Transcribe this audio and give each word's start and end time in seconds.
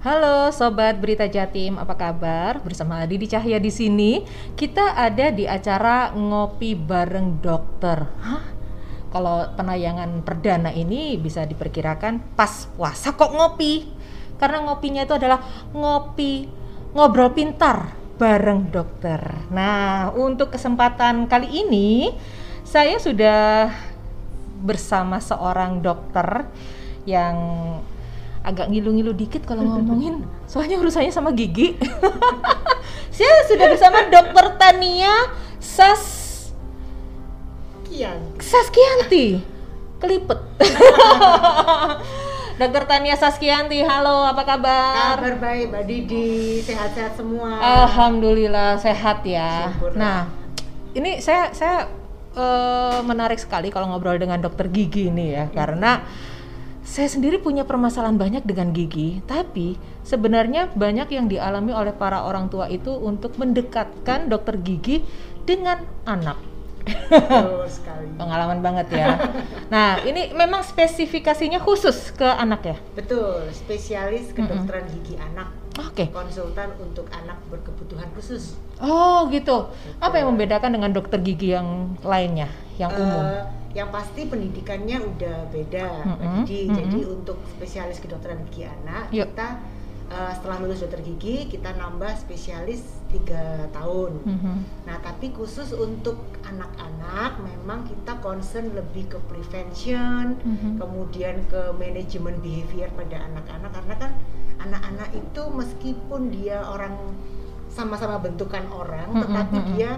Halo 0.00 0.48
sobat 0.48 0.96
Berita 0.96 1.28
Jatim, 1.28 1.76
apa 1.76 1.92
kabar? 1.92 2.64
Bersama 2.64 3.04
Didi 3.04 3.28
Cahya 3.28 3.60
di 3.60 3.68
sini. 3.68 4.24
Kita 4.56 4.96
ada 4.96 5.28
di 5.28 5.44
acara 5.44 6.16
ngopi 6.16 6.72
bareng 6.72 7.44
dokter. 7.44 8.08
Hah? 8.08 8.40
Kalau 9.12 9.52
penayangan 9.60 10.24
perdana 10.24 10.72
ini 10.72 11.20
bisa 11.20 11.44
diperkirakan 11.44 12.32
pas 12.32 12.64
puasa 12.72 13.12
kok 13.12 13.28
ngopi. 13.28 13.92
Karena 14.40 14.64
ngopinya 14.64 15.04
itu 15.04 15.20
adalah 15.20 15.68
ngopi 15.76 16.48
ngobrol 16.96 17.36
pintar 17.36 17.92
bareng 18.16 18.72
dokter. 18.72 19.20
Nah, 19.52 20.16
untuk 20.16 20.56
kesempatan 20.56 21.28
kali 21.28 21.68
ini 21.68 22.08
saya 22.64 22.96
sudah 22.96 23.68
bersama 24.64 25.20
seorang 25.20 25.84
dokter 25.84 26.48
yang 27.04 27.36
agak 28.40 28.72
ngilu-ngilu 28.72 29.12
dikit 29.12 29.44
kalau 29.44 29.64
ngomongin 29.64 30.24
soalnya 30.48 30.80
urusannya 30.80 31.12
sama 31.12 31.30
gigi 31.36 31.76
saya 33.16 33.44
sudah 33.44 33.66
bersama 33.68 34.08
dokter 34.08 34.56
Tania 34.56 35.28
Sas 35.60 36.20
Kian. 37.84 38.16
Saskianti 38.40 39.42
kelipet 40.00 40.40
Dokter 42.60 42.84
Tania 42.84 43.16
Saskianti, 43.16 43.80
halo 43.80 44.20
apa 44.28 44.44
kabar? 44.44 45.16
Kabar 45.16 45.40
baik 45.40 45.72
Mbak 45.72 45.84
Didi, 45.88 46.60
sehat-sehat 46.60 47.16
semua. 47.16 47.56
Alhamdulillah 47.56 48.76
sehat 48.76 49.24
ya. 49.24 49.72
Syukurlah. 49.72 49.96
Nah, 49.96 50.20
ini 50.92 51.24
saya 51.24 51.56
saya 51.56 51.88
eh, 52.36 53.00
menarik 53.00 53.40
sekali 53.40 53.72
kalau 53.72 53.88
ngobrol 53.88 54.20
dengan 54.20 54.44
dokter 54.44 54.68
gigi 54.68 55.08
ini 55.08 55.40
ya, 55.40 55.48
karena 55.56 56.04
saya 56.80 57.08
sendiri 57.12 57.38
punya 57.38 57.68
permasalahan 57.68 58.16
banyak 58.16 58.42
dengan 58.48 58.72
gigi, 58.72 59.20
tapi 59.28 59.76
sebenarnya 60.02 60.72
banyak 60.72 61.12
yang 61.12 61.28
dialami 61.28 61.76
oleh 61.76 61.92
para 61.92 62.24
orang 62.24 62.48
tua 62.48 62.66
itu 62.72 62.90
untuk 62.90 63.36
mendekatkan 63.36 64.32
dokter 64.32 64.56
gigi 64.58 65.04
dengan 65.44 65.84
anak. 66.08 66.49
Betul 67.08 67.64
sekali. 67.80 68.06
Pengalaman 68.14 68.58
banget 68.60 68.86
ya. 68.92 69.16
Nah, 69.68 70.02
ini 70.02 70.30
memang 70.30 70.60
spesifikasinya 70.60 71.58
khusus 71.58 72.10
ke 72.10 72.26
anak 72.26 72.60
ya. 72.64 72.76
Betul, 72.92 73.48
spesialis 73.50 74.30
kedokteran 74.30 74.84
gigi 74.90 75.16
anak, 75.16 75.48
Oke. 75.78 76.10
konsultan 76.10 76.74
untuk 76.76 77.06
anak 77.10 77.38
berkebutuhan 77.48 78.10
khusus. 78.12 78.58
Oh, 78.76 79.28
gitu. 79.28 79.70
Apa 79.98 80.18
yang 80.18 80.32
membedakan 80.32 80.74
dengan 80.74 80.90
dokter 80.90 81.18
gigi 81.18 81.52
yang 81.52 81.96
lainnya, 82.00 82.48
yang 82.76 82.92
umum? 82.92 83.24
Eh, 83.24 83.42
yang 83.70 83.88
pasti 83.88 84.26
pendidikannya 84.26 84.98
udah 84.98 85.36
beda, 85.48 85.86
Mbak 86.02 86.18
Mm-mm, 86.18 86.42
Didi. 86.42 86.60
mm-mm. 86.66 86.76
Jadi 86.76 87.00
untuk 87.06 87.38
spesialis 87.46 88.02
kedokteran 88.02 88.42
gigi 88.50 88.66
anak, 88.66 89.08
Yuk. 89.14 89.30
kita 89.30 89.62
eh, 90.10 90.32
setelah 90.34 90.66
lulus 90.66 90.82
dokter 90.82 91.00
gigi 91.06 91.46
kita 91.46 91.70
nambah 91.78 92.18
spesialis 92.18 92.82
tiga 93.10 93.70
tahun. 93.70 94.18
Mhm. 94.26 94.54
Nah, 94.86 94.96
tapi 95.02 95.30
khusus 95.30 95.70
untuk 95.70 96.18
anak-anak 96.42 97.38
memang 97.42 97.86
kita 97.86 98.18
concern 98.18 98.74
lebih 98.74 99.06
ke 99.06 99.18
prevention, 99.30 100.38
Mhm. 100.42 100.82
kemudian 100.82 101.46
ke 101.46 101.70
manajemen 101.78 102.38
behavior 102.42 102.90
pada 102.94 103.22
anak-anak 103.22 103.70
karena 103.70 103.94
kan 103.98 104.12
anak-anak 104.60 105.08
itu 105.14 105.42
meskipun 105.50 106.30
dia 106.30 106.62
orang 106.66 106.94
sama-sama 107.70 108.18
bentukan 108.18 108.66
orang, 108.74 109.14
Mhm, 109.14 109.22
tetapi 109.24 109.56
mhm. 109.58 109.68
dia 109.74 109.90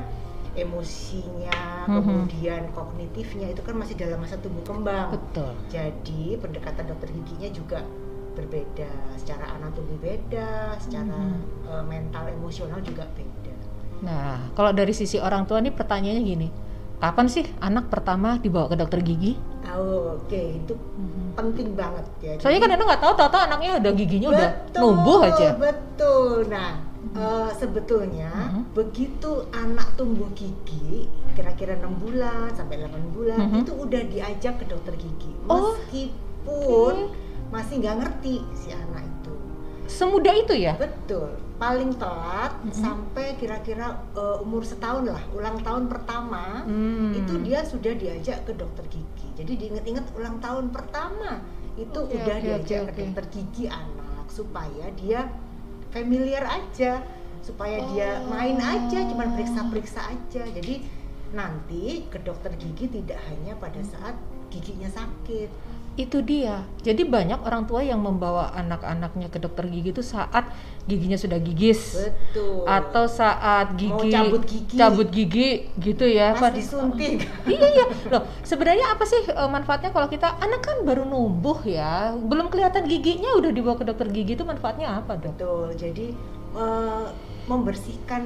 emosinya, 0.52 1.88
Mhm. 1.88 1.96
kemudian 1.96 2.62
kognitifnya 2.76 3.48
itu 3.48 3.64
kan 3.64 3.80
masih 3.80 3.96
dalam 3.96 4.20
masa 4.20 4.36
tumbuh 4.36 4.60
kembang. 4.64 5.16
Betul. 5.16 5.56
Jadi 5.72 6.36
pendekatan 6.36 6.84
dokter 6.92 7.08
giginya 7.08 7.48
juga 7.48 7.80
berbeda, 8.32 8.90
secara 9.14 9.56
anatomi 9.56 9.96
beda, 10.00 10.76
secara 10.80 11.12
Mhm. 11.12 11.40
eh, 11.68 11.84
mental 11.86 12.24
emosional 12.28 12.80
juga 12.80 13.04
beda. 13.12 13.54
Nah, 14.02 14.50
kalau 14.58 14.74
dari 14.74 14.90
sisi 14.90 15.16
orang 15.16 15.46
tua 15.46 15.62
nih 15.62 15.70
pertanyaannya 15.70 16.24
gini, 16.26 16.48
kapan 16.98 17.26
sih 17.30 17.46
anak 17.62 17.86
pertama 17.86 18.36
dibawa 18.36 18.66
ke 18.72 18.76
dokter 18.76 19.00
gigi? 19.00 19.38
Oh, 19.72 20.18
Oke, 20.18 20.58
itu 20.58 20.74
penting 21.32 21.72
banget 21.72 22.04
ya. 22.20 22.32
Soalnya 22.36 22.60
kan 22.66 22.70
anak 22.76 22.84
nggak 22.92 23.02
tahu, 23.02 23.12
tahu 23.16 23.40
anaknya 23.40 23.70
udah 23.78 23.92
giginya 23.94 24.28
udah 24.34 24.48
Betul, 24.68 24.80
numbuh 24.82 25.18
aja. 25.22 25.48
Betul. 25.56 26.36
Nah, 26.50 26.70
eh, 27.14 27.50
sebetulnya 27.56 28.30
Mhm. 28.32 28.62
begitu 28.74 29.30
anak 29.54 29.94
tumbuh 29.96 30.28
gigi 30.34 31.08
kira-kira 31.32 31.80
enam 31.80 31.96
bulan 31.96 32.52
sampai 32.52 32.84
8 32.84 33.04
bulan 33.16 33.38
Mhm. 33.48 33.64
itu 33.64 33.72
udah 33.72 34.02
diajak 34.04 34.54
ke 34.60 34.64
dokter 34.68 34.92
gigi. 35.00 35.32
Oh, 35.48 35.72
Meskipun 35.78 36.94
masih 37.52 37.84
nggak 37.84 37.96
ngerti 38.00 38.40
si 38.56 38.72
anak 38.72 39.04
itu. 39.04 39.34
Semudah 39.86 40.32
itu 40.32 40.54
ya? 40.56 40.72
Betul. 40.80 41.36
Paling 41.60 41.94
telat 41.94 42.56
Mhm. 42.64 42.72
sampai 42.74 43.36
kira-kira 43.36 44.00
eh, 44.16 44.42
umur 44.42 44.64
setahun 44.64 45.04
lah, 45.06 45.22
ulang 45.30 45.60
tahun 45.60 45.86
pertama 45.86 46.64
Hmm. 46.64 47.12
itu 47.12 47.38
dia 47.44 47.62
sudah 47.62 47.92
diajak 47.94 48.42
ke 48.42 48.56
dokter 48.56 48.82
gigi. 48.88 49.28
Jadi 49.36 49.52
diinget-inget 49.60 50.08
ulang 50.16 50.40
tahun 50.40 50.72
pertama 50.72 51.44
itu 51.76 51.98
Oke, 51.98 52.16
udah 52.16 52.36
oke, 52.36 52.42
diajak 52.42 52.80
oke, 52.82 52.88
ke 52.88 52.92
oke. 52.92 53.00
dokter 53.04 53.24
gigi 53.30 53.64
anak 53.68 54.26
supaya 54.26 54.88
dia 54.96 55.28
familiar 55.92 56.44
aja, 56.48 57.04
supaya 57.44 57.84
dia 57.92 58.24
main 58.26 58.56
aja, 58.56 58.98
cuman 59.06 59.36
periksa-periksa 59.36 60.00
aja. 60.08 60.42
Jadi 60.48 60.88
nanti 61.32 62.08
ke 62.08 62.16
dokter 62.18 62.52
gigi 62.56 62.88
tidak 62.88 63.20
hanya 63.28 63.56
pada 63.56 63.80
saat 63.82 64.16
giginya 64.48 64.88
sakit. 64.88 65.48
Itu 65.92 66.24
dia. 66.24 66.64
Jadi 66.80 67.04
banyak 67.04 67.44
orang 67.44 67.64
tua 67.64 67.84
yang 67.84 68.00
membawa 68.00 68.48
anak-anaknya 68.52 69.28
ke 69.28 69.36
dokter 69.36 69.68
gigi 69.68 69.92
itu 69.92 70.00
saat 70.00 70.48
giginya 70.82 71.14
sudah 71.14 71.36
gigis. 71.36 72.00
Betul. 72.08 72.64
Atau 72.64 73.04
saat 73.06 73.76
gigi 73.76 73.92
Mau 73.92 74.08
cabut 74.08 74.42
gigi. 74.42 74.74
cabut 74.74 75.08
gigi 75.08 75.48
gitu 75.76 76.08
ya. 76.08 76.32
pas 76.32 76.48
disuntik. 76.50 77.28
iya 77.46 77.66
iya 77.68 77.84
loh 78.08 78.24
sebenarnya 78.40 78.88
apa 78.88 79.04
sih 79.04 79.20
eh, 79.22 79.48
manfaatnya 79.48 79.92
kalau 79.92 80.08
kita 80.08 80.32
anak 80.36 80.60
kan 80.60 80.80
baru 80.82 81.04
numbuh 81.04 81.60
ya 81.62 82.16
belum 82.16 82.48
kelihatan 82.48 82.88
giginya 82.88 83.36
udah 83.36 83.52
dibawa 83.52 83.76
ke 83.76 83.84
dokter 83.84 84.08
gigi 84.08 84.32
itu 84.32 84.42
manfaatnya 84.42 84.96
apa 84.96 85.20
dok? 85.20 85.36
Betul. 85.36 85.66
Jadi 85.76 86.06
eh, 86.56 87.06
membersihkan 87.46 88.22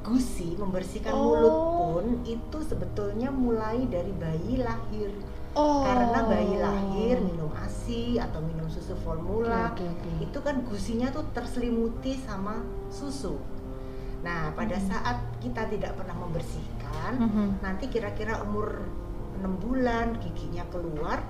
gusi, 0.00 0.56
membersihkan 0.56 1.12
Oh. 1.12 1.22
mulut 1.22 1.56
pun 1.76 2.06
itu 2.24 2.58
sebetulnya 2.64 3.28
mulai 3.28 3.84
dari 3.86 4.10
bayi 4.10 4.58
lahir. 4.58 5.12
Oh. 5.58 5.82
Karena 5.82 6.20
bayi 6.30 6.54
lahir 6.62 7.18
minum 7.18 7.50
ASI 7.58 8.22
atau 8.22 8.38
minum 8.38 8.70
susu 8.70 8.94
formula, 9.02 9.74
Oke, 9.74 9.82
oke, 9.82 10.06
oke. 10.06 10.22
itu 10.30 10.38
kan 10.46 10.62
gusinya 10.62 11.10
tuh 11.10 11.26
terselimuti 11.34 12.14
sama 12.14 12.62
susu. 12.86 13.34
Nah, 14.22 14.52
pada 14.54 14.78
Hmm. 14.78 14.86
saat 14.86 15.18
kita 15.42 15.66
tidak 15.66 15.96
pernah 15.98 16.14
membersihkan, 16.22 17.12
Mhm. 17.18 17.46
nanti 17.64 17.90
kira-kira 17.90 18.38
umur 18.46 18.84
6 19.40 19.56
bulan 19.58 20.20
giginya 20.22 20.62
keluar, 20.70 21.24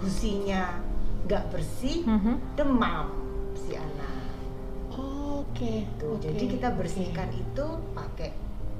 gusinya 0.00 0.80
nggak 1.28 1.52
bersih, 1.52 2.02
Mhm. 2.08 2.56
demam 2.56 3.12
si 3.54 3.76
anak. 3.76 4.18
Oke. 4.90 5.86
Tuh, 6.00 6.16
oke, 6.16 6.26
jadi 6.26 6.44
kita 6.58 6.68
bersihkan 6.74 7.28
itu 7.36 7.66
pakai 7.94 8.32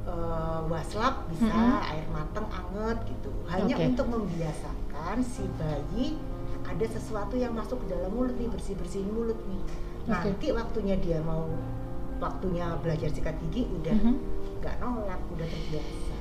eh, 0.06 0.60
waslap 0.68 1.26
bisa 1.28 1.50
Mm-mm. 1.50 1.90
air 1.90 2.06
matang 2.08 2.46
anget 2.48 2.98
gitu. 3.08 3.30
Hanya 3.48 3.74
Oke. 3.76 3.84
untuk 3.90 4.06
membiasakan 4.08 5.16
si 5.20 5.44
bayi 5.58 6.16
ada 6.60 6.86
sesuatu 6.86 7.34
yang 7.34 7.52
masuk 7.52 7.82
ke 7.82 7.92
dalam 7.92 8.12
mulut 8.14 8.36
nih 8.38 8.46
bersih-bersihin 8.46 9.10
mulut 9.10 9.38
nih. 9.48 9.60
Oke. 10.06 10.30
Nanti 10.30 10.46
waktunya 10.54 10.96
dia 11.00 11.18
mau 11.20 11.50
waktunya 12.20 12.68
belajar 12.84 13.08
sikat 13.08 13.34
gigi 13.48 13.64
udah 13.70 13.96
Mhm. 13.96 14.14
nggak 14.60 14.74
nolak, 14.78 15.20
udah 15.32 15.46
terbiasa. 15.48 16.14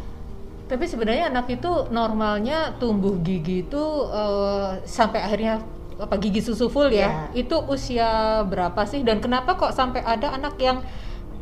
Tapi 0.70 0.86
sebenarnya 0.86 1.28
anak 1.28 1.50
itu 1.50 1.72
normalnya 1.90 2.78
tumbuh 2.80 3.20
gigi 3.20 3.66
itu 3.66 3.84
eh, 4.10 4.80
sampai 4.86 5.20
akhirnya 5.22 5.60
apa 6.00 6.16
gigi 6.16 6.40
susu 6.40 6.72
full 6.72 6.88
ya? 6.88 7.28
Ya. 7.34 7.44
Itu 7.44 7.60
usia 7.68 8.10
berapa 8.48 8.88
sih? 8.88 9.04
Dan 9.04 9.20
kenapa 9.20 9.60
kok 9.60 9.76
sampai 9.76 10.00
ada 10.00 10.32
anak 10.32 10.56
yang 10.58 10.80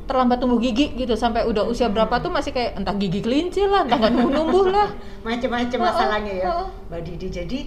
terlambat 0.07 0.39
tumbuh 0.39 0.57
gigi 0.57 0.95
gitu 0.95 1.13
sampai 1.13 1.43
udah 1.43 1.67
usia 1.67 1.91
berapa 1.91 2.17
tuh 2.17 2.31
masih 2.31 2.55
kayak 2.55 2.79
entah 2.79 2.95
gigi 2.95 3.19
kelinci 3.19 3.67
lah, 3.67 3.83
entah 3.83 3.99
nggak 3.99 4.13
numbuh 4.15 4.31
numbuh 4.33 4.65
lah. 4.75 4.89
Macam-macam 5.21 5.79
masalahnya 5.83 6.33
ya, 6.33 6.45
oh. 6.49 6.67
Mbak 6.87 7.01
Didi. 7.03 7.27
Jadi 7.29 7.59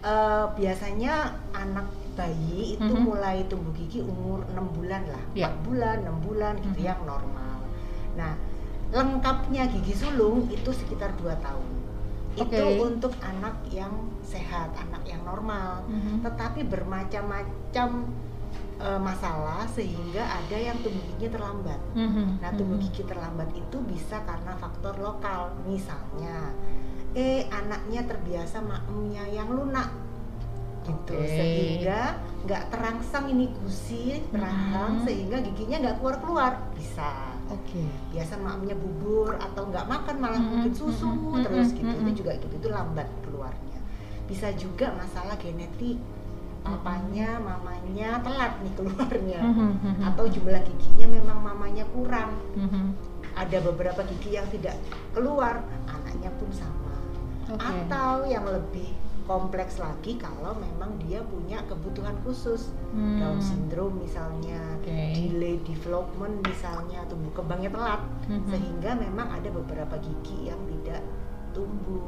eh, 0.00 0.44
biasanya 0.56 1.14
anak 1.52 1.84
bayi 2.16 2.74
itu 2.74 2.88
Mhm. 2.88 3.04
mulai 3.04 3.44
tumbuh 3.46 3.68
gigi 3.74 4.00
umur 4.00 4.40
6 4.48 4.72
bulan 4.72 5.02
lah, 5.04 5.22
Ya. 5.36 5.52
4 5.52 5.60
bulan, 5.66 5.96
6 6.06 6.18
bulan 6.24 6.54
gitu 6.56 6.80
Mhm. 6.80 6.88
yang 6.88 7.00
normal. 7.04 7.56
Nah, 8.16 8.32
lengkapnya 8.90 9.68
gigi 9.68 9.94
sulung 9.94 10.48
itu 10.48 10.70
sekitar 10.72 11.12
2 11.16 11.36
tahun. 11.38 11.68
Itu 12.32 12.46
Oke. 12.46 12.78
untuk 12.80 13.12
anak 13.20 13.58
yang 13.68 13.90
sehat, 14.22 14.70
anak 14.72 15.02
yang 15.04 15.20
normal. 15.22 15.82
Mhm. 15.84 16.22
Tetapi 16.22 16.62
bermacam-macam 16.64 17.88
eh, 18.80 18.96
masalah 18.96 19.68
sehingga 19.68 20.24
ada 20.24 20.56
yang 20.56 20.80
tumbuh 20.80 21.04
giginya 21.06 21.36
terlambat. 21.36 21.80
Mhm. 21.92 22.40
Nah, 22.40 22.50
tumbuh 22.50 22.76
Mhm. 22.76 22.84
gigi 22.88 23.02
terlambat 23.04 23.48
itu 23.52 23.76
bisa 23.84 24.16
karena 24.24 24.56
faktor 24.56 24.96
lokal. 24.96 25.52
Misalnya, 25.64 26.56
eh 27.12 27.44
anaknya 27.50 28.06
terbiasa 28.06 28.58
maemnya 28.60 29.28
yang 29.28 29.48
lunak. 29.48 29.88
gitu 30.80 31.12
Oke. 31.12 31.28
sehingga 31.28 32.16
nggak 32.40 32.72
terangsang 32.72 33.28
ini 33.28 33.52
gusi 33.52 34.16
rahang 34.32 34.96
Mhm. 34.96 35.04
sehingga 35.04 35.36
giginya 35.44 35.76
nggak 35.76 35.96
keluar 36.00 36.16
keluar 36.24 36.52
bisa 36.72 37.36
Oke. 37.52 37.84
biasa 38.08 38.40
makamnya 38.40 38.72
bubur 38.74 39.36
atau 39.36 39.68
nggak 39.68 39.84
makan 39.84 40.16
malah 40.16 40.40
Mhm, 40.40 40.48
mungkin 40.48 40.72
susu 40.72 41.04
mhm, 41.04 41.44
terus 41.44 41.68
mhm, 41.68 41.76
gitu 41.76 41.92
itu 41.92 42.00
mhm. 42.08 42.16
juga 42.16 42.32
gitu 42.40 42.54
itu 42.56 42.68
lambat 42.72 43.08
keluarnya 43.20 43.78
bisa 44.24 44.48
juga 44.56 44.96
masalah 44.96 45.36
genetik 45.36 46.00
papanya 46.60 47.38
mamanya 47.38 48.20
telat 48.20 48.52
nih 48.60 48.72
keluarnya 48.74 49.40
Mhm, 49.42 49.70
mhm. 49.90 50.02
atau 50.04 50.24
jumlah 50.24 50.60
giginya 50.62 51.06
memang 51.10 51.38
mamanya 51.40 51.84
kurang 51.90 52.36
ada 53.32 53.58
beberapa 53.62 54.02
gigi 54.04 54.36
yang 54.36 54.44
tidak 54.48 54.76
keluar 55.10 55.62
anaknya 55.86 56.28
pun 56.36 56.50
sama 56.50 56.92
Oke. 57.48 57.62
atau 57.62 58.26
yang 58.26 58.44
lebih 58.44 58.92
kompleks 59.24 59.78
lagi 59.78 60.18
kalau 60.18 60.52
memang 60.54 60.98
dia 60.98 61.22
punya 61.22 61.62
kebutuhan 61.64 62.18
khusus 62.20 62.74
Hmm. 62.90 63.22
Down 63.22 63.38
syndrome 63.38 64.02
misalnya 64.02 64.58
Oke. 64.82 64.90
delay 65.14 65.56
development 65.62 66.42
misalnya 66.42 67.06
tumbuh 67.06 67.30
kembangnya 67.32 67.70
telat 67.70 68.02
Mhm. 68.26 68.50
sehingga 68.50 68.90
memang 68.94 69.30
ada 69.30 69.46
beberapa 69.48 69.94
gigi 69.96 70.50
yang 70.50 70.58
tidak 70.66 71.00
tumbuh. 71.50 72.02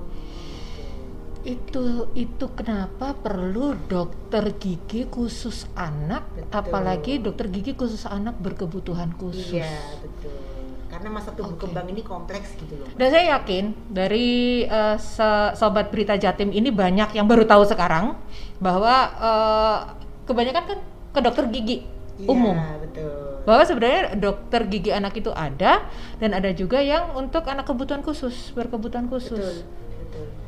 Itu 1.42 2.06
itu 2.14 2.46
kenapa 2.54 3.12
perlu 3.12 3.74
dokter 3.84 4.54
gigi 4.54 5.04
khusus 5.04 5.66
anak, 5.74 6.22
Betul. 6.30 6.54
apalagi 6.54 7.12
dokter 7.18 7.50
gigi 7.50 7.74
khusus 7.74 8.06
anak 8.06 8.38
berkebutuhan 8.38 9.10
khusus. 9.12 9.50
iya 9.52 9.66
betul 9.98 10.38
karena 10.86 11.08
masa 11.08 11.32
tumbuh 11.32 11.56
Oke. 11.56 11.64
kembang 11.66 11.88
ini 11.88 12.04
kompleks 12.04 12.52
gitu 12.52 12.76
loh 12.76 12.84
Dan 12.92 13.08
saya 13.08 13.24
yakin 13.34 13.72
dari 13.88 14.60
se- 14.98 15.52
sobat 15.56 15.88
berita 15.88 16.14
Jatim 16.14 16.52
ini 16.52 16.68
banyak 16.68 17.16
yang 17.16 17.24
baru 17.24 17.42
tahu 17.42 17.64
sekarang 17.64 18.12
bahwa 18.58 18.94
eh, 19.10 19.78
kebanyakan 20.22 20.62
kan 20.68 20.78
ke 21.10 21.20
dokter 21.20 21.48
gigi 21.48 21.88
Iya, 22.20 22.28
umum. 22.28 22.54
betul 22.78 23.40
Bahwa 23.42 23.62
sebenarnya 23.64 24.02
dokter 24.14 24.68
gigi 24.68 24.92
anak 24.92 25.16
itu 25.16 25.32
ada 25.32 25.88
dan 26.20 26.30
ada 26.30 26.52
juga 26.52 26.78
yang 26.78 27.16
untuk 27.16 27.42
anak 27.42 27.64
kebutuhan 27.64 28.04
khusus, 28.04 28.52
berkebutuhan 28.52 29.08
khusus. 29.08 29.64
betul 29.64 29.80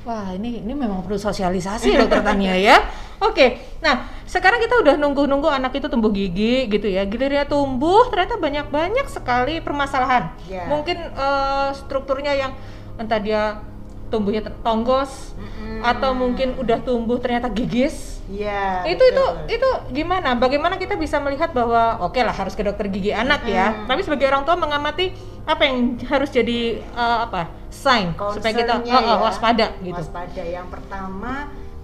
Wah, 0.04 0.36
ini 0.36 0.60
ini 0.60 0.72
memang 0.76 1.00
perlu 1.00 1.16
sosialisasi 1.16 1.96
dokter 1.96 2.20
Tania 2.20 2.52
ya. 2.60 2.76
Oke. 3.28 3.56
Nah, 3.80 4.04
sekarang 4.28 4.60
kita 4.60 4.84
udah 4.84 4.94
nunggu-nunggu 5.00 5.48
anak 5.48 5.80
itu 5.80 5.88
tumbuh 5.88 6.12
gigi 6.12 6.68
gitu 6.68 6.84
ya. 6.92 7.08
Gilirannya 7.08 7.48
tumbuh 7.48 8.12
ternyata 8.12 8.36
banyak-banyak 8.36 9.08
sekali 9.08 9.64
permasalahan. 9.64 10.28
Ya. 10.44 10.68
Mungkin 10.68 10.98
eh, 11.00 11.68
strukturnya 11.72 12.36
yang 12.36 12.52
entah 13.00 13.16
dia 13.16 13.64
tumbuhnya 14.12 14.46
tonggos 14.62 15.34
Mm-mm. 15.34 15.80
atau 15.82 16.12
mungkin 16.12 16.54
udah 16.60 16.78
tumbuh 16.84 17.16
ternyata 17.18 17.48
gigis. 17.50 18.14
Iya. 18.24 18.88
itu 18.88 19.04
itu 19.04 19.20
betul. 19.20 19.52
itu 19.52 19.70
gimana? 19.92 20.32
Bagaimana 20.32 20.80
kita 20.80 20.96
bisa 20.96 21.20
melihat 21.20 21.52
bahwa 21.52 22.00
oke 22.08 22.16
lah 22.24 22.32
harus 22.32 22.56
ke 22.56 22.64
dokter 22.64 22.88
gigi 22.88 23.12
anak 23.12 23.44
ya. 23.44 23.72
Mm. 23.72 23.88
Tapi 23.88 24.00
sebagai 24.00 24.32
orang 24.32 24.48
tua 24.48 24.56
mengamati 24.56 25.12
apa 25.44 25.62
yang 25.68 26.00
harus 26.08 26.32
jadi 26.32 26.80
eh, 26.80 27.18
apa 27.28 27.52
sign 27.68 28.16
supaya 28.16 28.52
kita 28.56 28.80
Concernnya 28.80 28.96
oh, 28.96 29.04
oh, 29.04 29.16
ya, 29.16 29.16
waspada 29.20 29.66
gitu. 29.84 30.00
Waspada. 30.00 30.42
Yang 30.42 30.68
pertama 30.72 31.32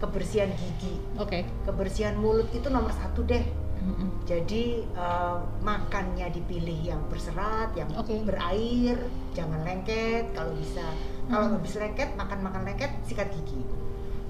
kebersihan 0.01 0.49
gigi, 0.57 0.97
Oke. 1.21 1.45
kebersihan 1.69 2.17
mulut 2.17 2.49
itu 2.57 2.73
nomor 2.73 2.89
satu 2.97 3.21
deh. 3.29 3.45
Mm-mm. 3.81 4.25
Jadi 4.29 4.85
eh, 4.85 5.39
makannya 5.61 6.29
dipilih 6.33 6.93
yang 6.97 7.03
berserat, 7.13 7.73
yang 7.77 7.89
Oke. 7.97 8.25
berair, 8.25 8.97
jangan 9.37 9.61
lengket. 9.65 10.33
Kalau 10.33 10.53
bisa, 10.57 10.85
kalau 11.29 11.47
Hmm. 11.49 11.55
habis 11.61 11.77
lengket 11.77 12.09
makan 12.17 12.41
makan 12.45 12.63
lengket 12.65 12.93
sikat 13.05 13.29
gigi, 13.33 13.61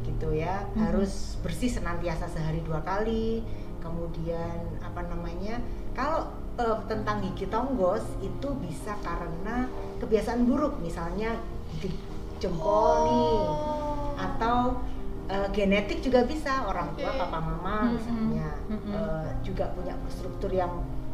gitu 0.06 0.28
ya. 0.34 0.66
Hmm. 0.74 0.90
Harus 0.90 1.38
bersih 1.42 1.70
senantiasa 1.70 2.26
sehari 2.30 2.62
dua 2.66 2.82
kali. 2.82 3.42
Kemudian 3.80 4.76
apa 4.84 5.02
namanya? 5.08 5.58
Kalau 5.96 6.30
eh, 6.56 6.78
tentang 6.86 7.20
gigi 7.20 7.46
tonggos 7.46 8.02
itu 8.20 8.48
bisa 8.58 8.96
karena 9.00 9.68
kebiasaan 10.00 10.42
buruk, 10.44 10.80
misalnya 10.80 11.36
gigi 11.78 11.94
jempol 12.40 12.96
nih 13.04 13.36
Oh. 13.40 14.16
atau 14.16 14.80
eh, 15.28 15.48
genetik 15.52 16.00
juga 16.00 16.24
bisa 16.24 16.64
orang 16.64 16.90
tua 16.96 17.12
Oke. 17.12 17.20
papa 17.20 17.38
mama 17.38 17.92
misalnya 17.92 18.48
Mm-mm. 18.66 18.90
eh, 18.90 19.28
juga 19.44 19.68
punya 19.76 19.92
struktur 20.08 20.48
yang 20.50 20.72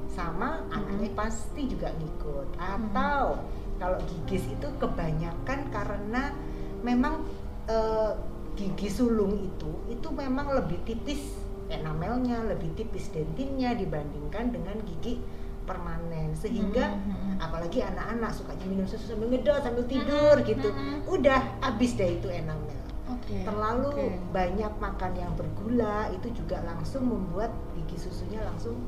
sama 0.09 0.63
anaknya 0.71 1.13
pasti 1.13 1.69
juga 1.69 1.93
ngikut 1.93 2.57
atau 2.57 3.37
kalau 3.77 3.99
gigis 4.09 4.49
itu 4.49 4.69
kebanyakan 4.81 5.69
karena 5.69 6.33
memang 6.81 7.21
eh, 7.69 8.13
gigi 8.57 8.89
sulung 8.89 9.37
itu 9.37 9.71
itu 9.91 10.09
memang 10.09 10.55
lebih 10.55 10.81
tipis 10.89 11.37
enamelnya 11.69 12.47
lebih 12.47 12.71
tipis 12.75 13.11
dentinnya 13.11 13.75
dibandingkan 13.75 14.51
dengan 14.51 14.77
gigi 14.85 15.19
permanen 15.63 16.31
sehingga 16.33 16.95
Mm-mm. 16.95 17.43
apalagi 17.43 17.83
anak-anak 17.83 18.31
sukanya 18.31 18.67
minum 18.67 18.87
susu 18.87 19.11
sambil 19.11 19.27
ngedot 19.29 19.59
sambil 19.61 19.83
tidur 19.85 20.39
Mm-mm. 20.39 20.49
gitu 20.49 20.69
Mm-mm. 20.71 21.03
udah 21.09 21.41
habis 21.59 21.95
deh 21.95 22.07
itu 22.13 22.31
enamel 22.31 22.79
Oke. 23.07 23.43
terlalu 23.43 23.91
Oke. 23.91 24.07
banyak 24.31 24.73
makan 24.77 25.13
yang 25.13 25.33
bergula 25.35 26.07
itu 26.11 26.31
juga 26.33 26.63
langsung 26.63 27.03
membuat 27.05 27.51
gigi 27.75 27.99
susunya 28.01 28.43
langsung 28.43 28.79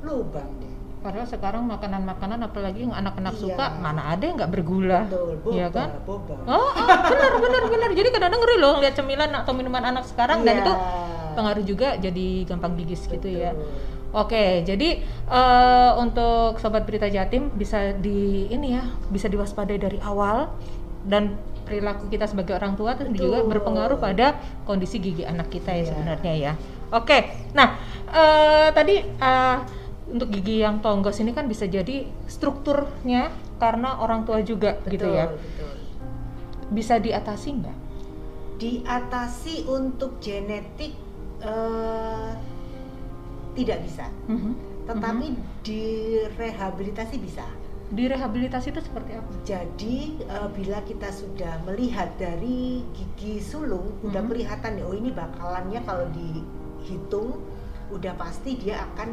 lubang 0.00 0.48
deh 0.60 0.74
Padahal 0.98 1.30
sekarang 1.30 1.62
makanan-makanan 1.64 2.42
apalagi 2.42 2.82
yang 2.82 2.90
anak-anak 2.90 3.30
Iya. 3.38 3.54
suka 3.54 3.70
mana 3.78 4.02
ada 4.10 4.18
yang 4.18 4.34
nggak 4.34 4.50
bergula. 4.50 5.06
betul 5.06 5.38
boba 5.38 5.54
Iya 5.54 5.66
kan? 5.70 5.88
boba 6.02 6.34
Oh, 6.42 6.58
oh, 6.58 6.74
benar 7.06 7.32
benar 7.38 7.62
benar. 7.70 7.90
Jadi 7.94 8.08
kadang-kadang 8.10 8.40
ngeri 8.42 8.56
loh 8.58 8.74
lihat 8.82 8.94
cemilan 8.98 9.30
atau 9.30 9.54
minuman 9.54 9.84
anak 9.86 10.02
sekarang 10.02 10.42
dan 10.42 10.58
Iya. 10.58 10.62
itu 10.66 10.72
pengaruh 11.38 11.62
juga 11.62 11.94
jadi 11.94 12.42
gampang 12.42 12.74
gigis 12.74 13.06
gitu 13.06 13.30
ya. 13.30 13.54
Betul. 13.54 13.96
Oke, 14.08 14.64
jadi 14.66 15.04
eh, 15.30 15.90
untuk 16.00 16.58
sobat 16.58 16.82
berita 16.82 17.06
Jatim 17.06 17.54
bisa 17.54 17.94
di 17.94 18.50
ini 18.50 18.74
ya, 18.74 18.82
bisa 19.12 19.30
diwaspadai 19.30 19.78
dari 19.78 20.02
awal 20.02 20.50
dan 21.06 21.38
perilaku 21.62 22.08
kita 22.10 22.24
sebagai 22.26 22.56
orang 22.56 22.74
tua 22.74 22.96
itu 22.96 23.06
Betul. 23.12 23.20
juga 23.30 23.38
berpengaruh 23.46 24.00
pada 24.00 24.40
kondisi 24.64 24.98
gigi 24.98 25.22
anak 25.22 25.52
kita 25.52 25.70
ya 25.70 25.84
Iya. 25.84 25.88
sebenarnya 25.92 26.34
ya. 26.34 26.52
Oke, 26.90 27.18
nah 27.52 27.76
eh, 28.10 28.68
tadi 28.72 28.96
eh, 29.06 29.56
untuk 30.08 30.32
gigi 30.32 30.64
yang 30.64 30.80
tonggos 30.80 31.20
ini 31.20 31.36
kan 31.36 31.44
bisa 31.44 31.68
jadi 31.68 32.08
strukturnya 32.26 33.28
karena 33.60 34.00
orang 34.00 34.24
tua 34.24 34.40
juga 34.40 34.80
gitu 34.88 35.04
betul, 35.04 35.14
ya. 35.14 35.26
betul. 35.30 35.72
Bisa 36.72 36.96
diatasi 36.96 37.48
nggak? 37.60 37.78
diatasi 38.58 39.70
untuk 39.70 40.18
genetik 40.18 40.90
eh, 41.40 42.30
tidak 43.54 43.78
bisa 43.82 44.06
Mhm. 44.26 44.52
tetapi 44.86 45.26
direhabilitasi 45.62 47.16
bisa 47.18 47.46
Direhabilitasi 47.88 48.68
itu 48.68 48.84
seperti 48.84 49.16
apa? 49.16 49.32
Jadi 49.48 50.20
eh, 50.20 50.48
bila 50.52 50.76
kita 50.84 51.08
sudah 51.08 51.56
melihat 51.64 52.12
dari 52.20 52.84
gigi 52.92 53.40
sulung 53.40 53.96
udah 54.04 54.20
Mhm. 54.20 54.28
kelihatan 54.28 54.76
nih 54.76 54.84
oh 54.84 54.92
ini 54.92 55.08
bakalannya 55.08 55.80
kalau 55.88 56.04
dihitung 56.12 57.40
udah 57.88 58.12
pasti 58.14 58.60
dia 58.60 58.84
akan 58.92 59.08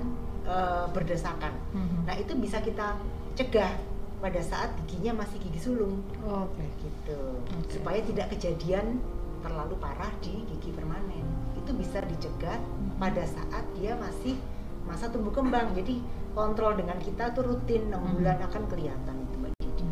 eh, 0.46 0.86
berdesakan. 0.91 1.55
Mhm. 1.72 2.03
Nah 2.03 2.15
itu 2.20 2.36
bisa 2.36 2.60
kita 2.60 3.00
cegah 3.34 3.74
pada 4.20 4.44
saat 4.44 4.75
giginya 4.86 5.24
masih 5.24 5.39
gigi 5.39 5.72
sulung 5.72 6.03
Oke. 6.22 6.67
gitu 6.84 7.20
Oke. 7.48 7.79
supaya 7.79 8.03
tidak 8.03 8.27
kejadian 8.36 9.00
terlalu 9.39 9.74
parah 9.79 10.12
di 10.20 10.44
gigi 10.46 10.75
permanen. 10.75 11.24
Itu 11.66 11.74
bisa 11.74 11.98
dicegah 12.06 12.62
pada 13.02 13.26
saat 13.26 13.66
dia 13.74 13.98
masih 13.98 14.38
masa 14.86 15.10
tumbuh 15.10 15.34
kembang. 15.34 15.74
Jadi 15.74 15.98
kontrol 16.38 16.78
dengan 16.78 17.02
kita 17.02 17.34
tuh 17.34 17.42
rutin 17.42 17.90
6 17.90 18.06
Mhm. 18.06 18.14
bulan 18.22 18.38
akan 18.46 18.64
kelihatan 18.70 19.16
itu 19.18 19.36
Mbak 19.42 19.52
Didi. 19.58 19.84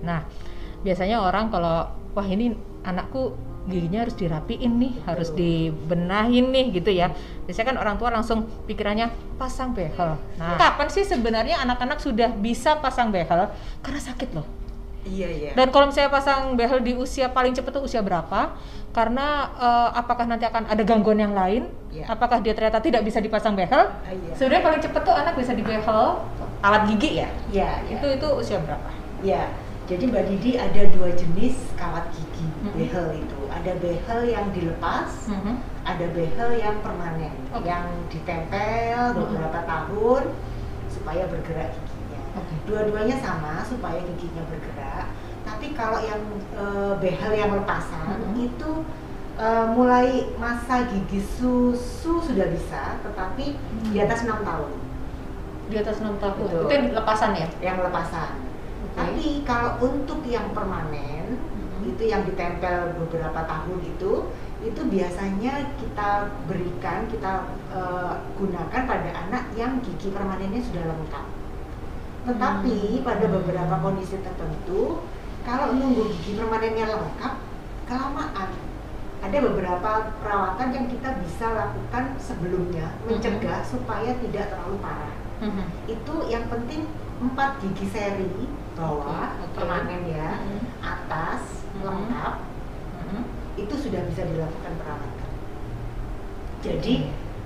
Nah, 0.00 0.24
biasanya 0.80 1.20
orang 1.20 1.52
kalau 1.52 1.92
wah 2.16 2.24
ini 2.24 2.56
anakku 2.88 3.36
giginya 3.68 4.08
harus 4.08 4.16
dirapiin 4.16 4.80
nih, 4.80 4.92
Betul. 4.96 5.04
harus 5.12 5.28
dibenahin 5.36 6.48
nih 6.48 6.66
gitu 6.72 6.88
ya. 6.88 7.12
Biasanya 7.44 7.76
kan 7.76 7.78
orang 7.84 7.96
tua 8.00 8.08
langsung 8.08 8.48
pikirannya 8.64 9.12
pasang 9.36 9.76
behel. 9.76 10.16
Nah, 10.40 10.56
kapan 10.56 10.88
sih 10.88 11.04
sebenarnya 11.04 11.60
anak-anak 11.60 12.00
sudah 12.00 12.32
bisa 12.32 12.80
pasang 12.80 13.12
behel? 13.12 13.52
Karena 13.84 14.00
sakit 14.00 14.32
loh. 14.32 14.48
Iya 15.00 15.28
iya. 15.28 15.50
Dan 15.56 15.72
kalau 15.72 15.88
misalnya 15.88 16.12
pasang 16.12 16.54
behel 16.54 16.84
di 16.84 16.92
usia 16.92 17.32
paling 17.32 17.56
cepat 17.56 17.72
tuh 17.72 17.84
usia 17.84 18.04
berapa? 18.04 18.52
Karena 18.90 19.48
eh, 19.56 19.88
apakah 19.96 20.26
nanti 20.26 20.44
akan 20.44 20.68
ada 20.68 20.82
gangguan 20.84 21.16
yang 21.16 21.32
lain? 21.32 21.70
Iya. 21.88 22.04
Apakah 22.06 22.44
dia 22.44 22.52
ternyata 22.52 22.78
tidak 22.78 23.02
bisa 23.02 23.18
dipasang 23.18 23.56
behel? 23.56 23.88
Ah, 23.88 24.12
iya. 24.12 24.32
Sebenarnya 24.36 24.64
paling 24.66 24.80
cepat 24.82 25.02
tuh 25.02 25.14
anak 25.14 25.34
bisa 25.34 25.52
dibehel 25.56 26.04
alat 26.60 26.82
gigi 26.92 27.24
ya. 27.24 27.28
Iya 27.48 27.70
iya. 27.88 27.96
Itu 27.96 28.06
itu 28.12 28.28
usia 28.36 28.60
berapa? 28.60 28.90
Iya. 29.24 29.48
Jadi 29.90 30.06
Mbak 30.06 30.24
Didi 30.30 30.54
ada 30.54 30.82
dua 30.94 31.10
jenis 31.10 31.66
kawat 31.74 32.14
gigi 32.14 32.46
Mhm. 32.62 32.78
behel 32.78 33.06
itu. 33.18 33.40
Ada 33.50 33.72
behel 33.82 34.20
yang 34.22 34.46
dilepas, 34.54 35.26
Mhm. 35.26 35.54
ada 35.82 36.06
behel 36.14 36.50
yang 36.54 36.76
permanen, 36.78 37.34
Oke. 37.50 37.66
yang 37.66 37.90
ditempel 38.06 39.18
beberapa 39.18 39.58
tahun 39.66 40.22
supaya 40.86 41.26
bergerak 41.26 41.74
giginya. 41.74 41.89
Dua-duanya 42.70 43.18
sama 43.18 43.66
supaya 43.66 43.98
giginya 43.98 44.46
bergerak. 44.46 45.10
Tapi 45.42 45.74
kalau 45.74 45.98
yang 45.98 46.22
eh, 46.54 46.94
behel 46.96 47.32
yang 47.34 47.50
lepasan 47.52 48.30
Mhm. 48.30 48.46
itu 48.46 48.72
Eh, 49.40 49.66
mulai 49.72 50.28
masa 50.36 50.84
gigi 50.84 51.16
susu 51.16 52.20
sudah 52.20 52.44
bisa, 52.52 53.00
tetapi 53.00 53.56
di 53.88 53.96
Hmm. 53.96 54.04
atas 54.04 54.28
enam 54.28 54.44
tahun 54.44 54.68
Di 55.70 55.80
atas 55.80 55.96
6 55.96 56.18
tahun. 56.20 56.44
Betul. 56.44 56.60
Itu 56.68 56.72
yang 56.76 56.86
lepasan 56.92 57.30
ya? 57.32 57.48
yang 57.62 57.78
lepasan. 57.80 58.36
Oke. 58.36 58.92
Tapi 59.00 59.26
kalau 59.48 59.80
untuk 59.80 60.20
yang 60.28 60.52
permanen 60.52 61.40
Mhm. 61.40 61.88
itu 61.88 62.04
yang 62.04 62.28
ditempel 62.28 63.00
beberapa 63.00 63.40
tahun 63.48 63.80
itu 63.80 64.28
itu 64.60 64.80
biasanya 64.84 65.72
kita 65.80 66.08
berikan 66.44 67.08
kita 67.08 67.48
eh, 67.72 68.12
gunakan 68.36 68.82
pada 68.84 69.10
anak 69.24 69.56
yang 69.56 69.80
gigi 69.80 70.12
permanennya 70.12 70.60
sudah 70.60 70.84
lengkap. 70.84 71.24
Tetapi 72.20 72.76
Hmm. 73.00 73.04
pada 73.04 73.26
beberapa 73.26 73.74
kondisi 73.80 74.20
tertentu 74.20 75.00
kalau 75.40 75.72
nunggu 75.72 76.12
gigi 76.12 76.36
permanennya 76.36 76.84
lengkap 76.86 77.34
kelamaan 77.88 78.50
ada 79.20 79.36
beberapa 79.40 79.90
perawatan 80.16 80.68
yang 80.70 80.86
kita 80.86 81.16
bisa 81.20 81.46
lakukan 81.50 82.16
sebelumnya 82.16 82.96
mencegah 83.04 83.60
supaya 83.60 84.16
tidak 84.16 84.48
terlalu 84.48 84.76
parah 84.80 85.16
Mhm. 85.40 85.64
itu 85.86 86.14
yang 86.28 86.44
penting 86.46 86.84
empat 87.20 87.60
gigi 87.60 87.88
seri 87.88 88.48
bawah 88.76 89.32
oke. 89.34 89.52
permanen 89.52 90.08
ya 90.08 90.40
Mhm. 90.40 90.60
atas 90.80 91.64
Mhm. 91.72 91.84
lengkap 91.84 92.34
Mhm. 93.00 93.22
itu 93.58 93.74
sudah 93.76 94.02
bisa 94.06 94.22
dilakukan 94.24 94.72
perawatan 94.76 95.30
jadi 96.60 96.94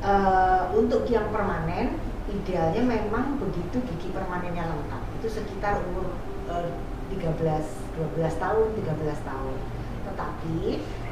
eh, 0.05 0.63
untuk 0.77 1.09
yang 1.09 1.33
permanen 1.33 1.97
idealnya 2.27 2.83
memang 2.83 3.37
begitu 3.37 3.77
gigi 3.85 4.09
permanennya 4.11 4.65
lengkap 4.65 5.03
itu 5.19 5.29
sekitar 5.31 5.85
umur 5.85 6.09
eh, 6.49 6.73
13 7.13 7.37
12 7.37 8.17
tahun 8.39 8.67
13 8.75 8.97
tahun 9.23 9.57
tetapi 10.05 10.59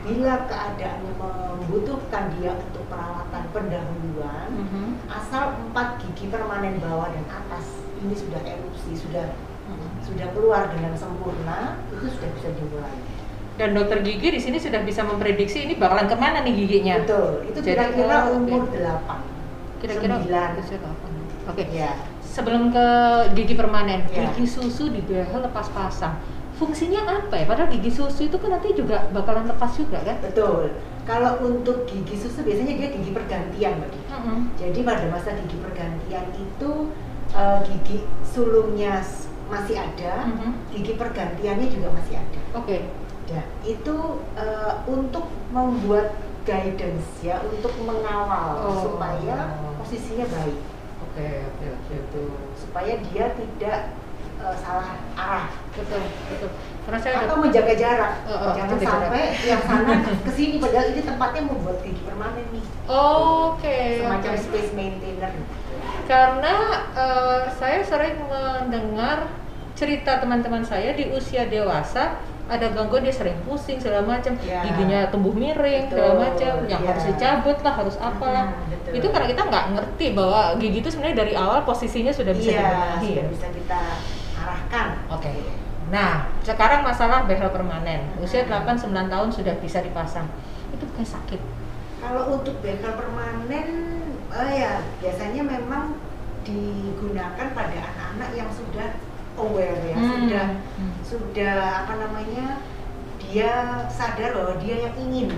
bila 0.02 0.34
keadaannya 0.44 1.12
membutuhkan 1.16 2.24
dia 2.34 2.52
untuk 2.54 2.84
perawatan 2.86 3.44
pendahuluan 3.50 4.48
Mhm. 4.50 4.84
asal 5.08 5.44
empat 5.60 6.00
gigi 6.00 6.28
permanen 6.28 6.76
bawah 6.76 7.08
dan 7.08 7.24
atas 7.24 7.66
ini 7.96 8.12
sudah 8.12 8.40
erupsi 8.42 8.92
sudah 8.94 9.32
Mhm. 9.62 9.88
sudah 10.02 10.26
keluar 10.32 10.68
dengan 10.70 10.92
sempurna 10.92 11.80
itu 11.90 12.08
sudah 12.10 12.30
bisa 12.32 12.48
dimulai 12.52 12.96
Dan 13.52 13.76
dokter 13.76 14.00
gigi 14.00 14.32
di 14.32 14.40
sini 14.40 14.56
sudah 14.56 14.80
bisa 14.80 15.04
memprediksi 15.04 15.68
ini 15.68 15.76
bakalan 15.76 16.08
ke 16.08 16.16
mana 16.16 16.40
nih 16.40 16.56
giginya? 16.56 17.04
betul 17.04 17.44
itu 17.44 17.58
Jadi, 17.60 17.68
kira-kira 17.68 18.16
oh, 18.26 18.40
umur 18.40 18.64
8 18.64 19.31
Kira-kira 19.82 20.14
usia. 20.16 20.78
Oke. 21.42 21.64
ya 21.68 21.98
Sebelum 22.22 22.70
ke 22.70 22.86
gigi 23.34 23.52
permanen, 23.52 24.08
Ya. 24.08 24.30
gigi 24.30 24.48
susu 24.48 24.88
di 24.88 25.02
behel 25.02 25.42
lepas 25.42 25.68
pasang. 25.68 26.16
Fungsinya 26.54 27.02
apa 27.18 27.34
ya? 27.34 27.44
Padahal 27.44 27.68
gigi 27.68 27.90
susu 27.90 28.24
itu 28.24 28.38
kan 28.38 28.54
nanti 28.54 28.72
juga 28.72 29.10
bakalan 29.10 29.44
lepas 29.44 29.74
juga 29.74 29.98
kan? 30.00 30.16
betul 30.22 30.70
kalau 31.02 31.42
untuk 31.42 31.82
gigi 31.84 32.14
susu 32.14 32.40
biasanya 32.40 32.78
dia 32.78 32.88
gigi 32.94 33.10
pergantian 33.10 33.74
Mbak 33.74 33.90
Didi. 33.90 34.06
Mhm. 34.06 34.38
jadi 34.54 34.78
pada 34.80 35.04
masa 35.10 35.34
gigi 35.34 35.58
pergantian 35.58 36.26
itu 36.32 36.70
eh, 37.32 37.58
gigi 37.66 37.96
sulungnya 38.22 39.02
masih 39.50 39.76
ada 39.76 40.30
Mhm. 40.30 40.50
gigi 40.70 40.94
pergantiannya 40.94 41.66
juga 41.66 41.90
masih 41.90 42.14
ada 42.16 42.40
Oke. 42.54 42.86
Ya, 43.26 43.42
itu 43.64 43.96
eh, 44.36 44.72
untuk 44.86 45.26
membuat 45.50 46.14
guidance 46.44 47.06
ya, 47.18 47.38
untuk 47.40 47.74
mengawal 47.82 48.62
Oh. 48.62 48.78
supaya 48.84 49.58
posisinya 49.92 50.24
baik, 50.24 50.56
Oke, 51.04 51.28
oke, 51.52 51.66
oke. 51.68 51.92
gitu. 51.92 52.24
Supaya 52.56 52.96
dia 53.12 53.36
tidak 53.36 53.78
eh, 54.40 54.56
salah 54.64 54.96
arah 55.12 55.52
Betul, 55.76 56.00
betul. 56.32 56.48
Karena 56.88 56.98
saya 57.04 57.14
atau 57.28 57.36
ada 57.36 57.44
menjaga 57.44 57.74
jarak. 57.76 58.14
Oh, 58.24 58.32
oh, 58.32 58.52
Jangan 58.56 58.72
jaga 58.72 58.84
jarak. 58.88 59.00
sampai 59.04 59.24
yang 59.44 59.62
sana 59.68 59.92
ke 60.24 60.30
sini 60.32 60.56
padahal 60.56 60.86
ini 60.96 61.00
tempatnya 61.04 61.42
membuat 61.44 61.76
gigi 61.84 62.00
permanen 62.08 62.46
nih. 62.56 62.64
Oke. 62.88 63.80
Semacam 64.00 64.32
oke. 64.32 64.40
space 64.40 64.72
maintainer. 64.72 65.32
Karena 66.08 66.54
eh, 66.96 67.40
saya 67.60 67.80
sering 67.84 68.16
mendengar 68.32 69.28
cerita 69.76 70.24
teman-teman 70.24 70.64
saya 70.64 70.96
di 70.96 71.12
usia 71.12 71.44
dewasa 71.52 72.16
ada 72.44 72.66
gangguan 72.68 73.00
dia 73.00 73.10
sering 73.10 73.38
pusing 73.42 73.78
segala 73.78 74.02
macam, 74.04 74.34
Ya. 74.40 74.60
giginya 74.62 75.08
tumbuh 75.08 75.30
miring 75.30 75.86
Betul, 75.86 75.96
segala 75.96 76.14
macam, 76.20 76.52
yang 76.66 76.82
ya. 76.82 76.88
harus 76.90 77.04
dicabut 77.06 77.58
lah, 77.60 77.74
harus 77.74 77.96
apalah. 77.96 78.46
Hmm, 78.50 78.68
betul. 78.68 78.92
Itu 78.98 79.06
karena 79.08 79.26
kita 79.30 79.42
nggak 79.46 79.64
ngerti 79.72 80.06
bahwa 80.12 80.40
gigi 80.56 80.78
itu 80.78 80.88
sebenarnya 80.88 81.16
dari 81.18 81.32
awal 81.32 81.62
posisinya 81.62 82.10
sudah 82.10 82.32
bisa 82.32 82.50
Iya, 82.50 82.62
dibenahi. 82.62 83.08
sudah 83.08 83.26
bisa 83.30 83.46
kita 83.50 83.80
arahkan. 84.36 84.86
Oke. 85.08 85.32
Nah, 85.88 86.12
sekarang 86.40 86.80
masalah 86.80 87.24
behel 87.24 87.48
permanen. 87.48 88.00
Usia 88.16 88.42
Hmm. 88.42 88.64
8-9 88.64 89.06
tahun 89.08 89.28
sudah 89.28 89.54
bisa 89.56 89.78
dipasang. 89.78 90.26
Itu 90.70 90.84
bukan 90.86 91.04
sakit. 91.04 91.40
Kalau 91.98 92.34
untuk 92.34 92.58
bekel 92.58 92.92
permanen, 92.92 93.68
eh 94.28 94.50
ya 94.56 94.72
biasanya 94.98 95.42
memang 95.42 95.94
digunakan 96.42 97.46
pada 97.52 97.76
anak-anak 97.78 98.30
yang 98.34 98.50
sudah 98.50 98.98
aware 99.42 99.78
ya, 99.82 99.96
Hmm. 99.96 100.10
sudah 100.22 100.46
Hmm. 100.78 100.92
sudah 101.02 101.56
apa 101.82 101.94
namanya 101.98 102.46
dia 103.18 103.52
sadar 103.88 104.30
bahwa 104.32 104.54
dia 104.58 104.76
yang 104.82 104.94
ingin. 104.98 105.28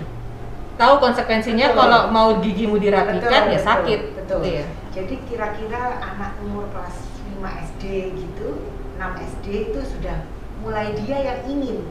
Tahu 0.75 0.93
konsekuensinya 0.99 1.71
Betul. 1.71 1.79
kalau 1.79 2.01
mau 2.09 2.29
gigimu 2.39 2.75
dirapikan 2.75 3.23
Betul, 3.23 3.31
ya 3.31 3.41
betul, 3.55 3.63
sakit. 3.63 3.99
betul. 4.15 4.39
Gitu 4.43 4.49
ya. 4.53 4.65
Jadi 4.91 5.15
kira-kira 5.25 5.81
anak 5.97 6.35
umur 6.39 6.67
kelas 6.69 6.97
5 7.25 7.47
SD 7.63 7.83
gitu, 8.13 8.59
6 8.95 9.11
SD 9.15 9.45
itu 9.71 9.79
sudah 9.81 10.23
mulai 10.59 10.91
dia 10.95 11.17
yang 11.21 11.39
ingin 11.45 11.83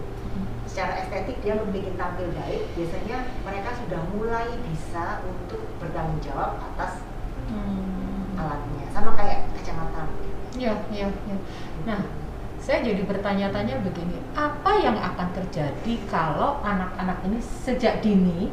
secara 0.64 0.98
estetik 0.98 1.38
dia 1.38 1.54
membuat 1.54 1.94
tampil 1.94 2.34
baik 2.34 2.66
biasanya 2.74 3.18
mereka 3.40 3.70
sudah 3.78 4.00
mulai 4.10 4.48
bisa 4.66 5.22
untuk 5.22 5.62
bertanggung 5.78 6.18
jawab 6.18 6.58
atas 6.58 7.04
Hmm. 7.46 8.34
alatnya 8.34 8.84
sama 8.90 9.14
kayak 9.14 9.43
Iya, 10.64 10.74
iya, 10.88 11.06
iya. 11.12 11.36
Nah, 11.84 12.00
saya 12.56 12.80
jadi 12.80 13.04
bertanya-tanya 13.04 13.84
begini, 13.84 14.16
apa 14.32 14.80
yang 14.80 14.96
akan 14.96 15.28
terjadi 15.36 15.94
kalau 16.08 16.64
anak-anak 16.64 17.20
ini 17.28 17.36
sejak 17.38 18.00
dini 18.00 18.48